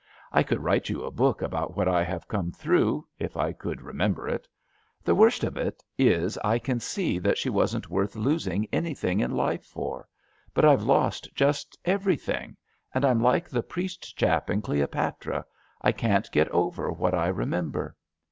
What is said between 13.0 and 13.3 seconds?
I'm